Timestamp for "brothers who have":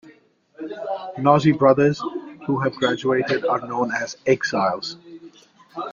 1.59-2.73